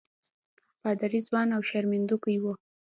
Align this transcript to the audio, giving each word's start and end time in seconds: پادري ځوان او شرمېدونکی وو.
پادري 0.81 1.19
ځوان 1.27 1.47
او 1.55 1.61
شرمېدونکی 1.69 2.37
وو. 2.39 2.53